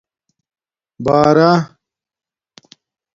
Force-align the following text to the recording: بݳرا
بݳرا 1.05 1.51